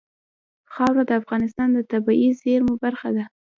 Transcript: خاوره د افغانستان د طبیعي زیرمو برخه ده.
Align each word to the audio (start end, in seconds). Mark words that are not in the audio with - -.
خاوره 0.73 1.03
د 1.09 1.11
افغانستان 1.21 1.67
د 1.73 1.79
طبیعي 1.91 2.29
زیرمو 2.41 2.73
برخه 2.83 3.09
ده. 3.15 3.25